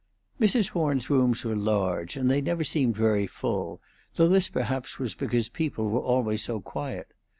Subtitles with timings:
[0.39, 0.69] Mrs.
[0.69, 3.79] Horn's rooms were large, and they never seemed very full,
[4.15, 7.13] though this perhaps was because people were always so quiet.